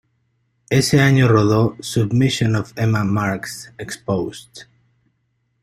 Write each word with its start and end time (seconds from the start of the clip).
Ese 0.71 0.99
año 0.99 1.27
rodó 1.27 1.75
"Submission 1.79 2.55
Of 2.55 2.73
Emma 2.75 3.03
Marx: 3.03 3.71
Exposed". 3.77 4.63